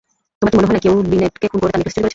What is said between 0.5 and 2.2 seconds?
কি মনে হয় না কেউ লিনেটকে খুন করে তার নেকলেস চুরি করেছে?